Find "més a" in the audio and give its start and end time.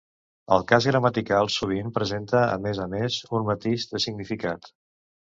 2.63-2.87